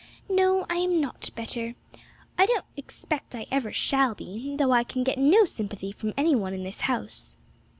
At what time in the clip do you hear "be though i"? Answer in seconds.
4.15-4.83